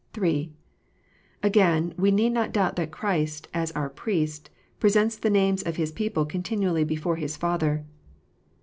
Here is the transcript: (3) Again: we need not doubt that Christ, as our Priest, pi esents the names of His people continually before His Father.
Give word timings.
(3) 0.13 0.51
Again: 1.43 1.93
we 1.95 2.09
need 2.09 2.31
not 2.31 2.51
doubt 2.51 2.75
that 2.75 2.89
Christ, 2.89 3.47
as 3.53 3.71
our 3.73 3.87
Priest, 3.87 4.49
pi 4.79 4.87
esents 4.87 5.19
the 5.21 5.29
names 5.29 5.61
of 5.61 5.75
His 5.75 5.91
people 5.91 6.25
continually 6.25 6.83
before 6.83 7.17
His 7.17 7.37
Father. 7.37 7.85